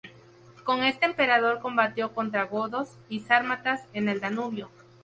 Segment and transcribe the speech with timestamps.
[0.63, 4.71] Con este emperador, combatió contra godos y sármatas en el Danubio.